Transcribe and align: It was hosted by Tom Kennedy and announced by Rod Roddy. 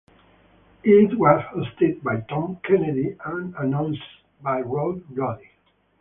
It 0.83 1.15
was 1.19 1.43
hosted 1.53 2.01
by 2.01 2.21
Tom 2.21 2.57
Kennedy 2.63 3.15
and 3.23 3.53
announced 3.53 4.01
by 4.41 4.61
Rod 4.61 5.03
Roddy. 5.11 5.51